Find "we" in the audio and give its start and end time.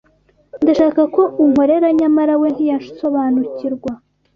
2.41-2.47